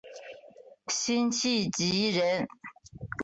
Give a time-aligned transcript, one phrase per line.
[0.87, 2.47] 辛弃疾人。